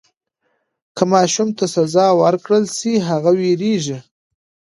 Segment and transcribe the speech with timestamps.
[0.95, 3.97] که ماشوم ته سزا ورکړل سي هغه وېرېږي.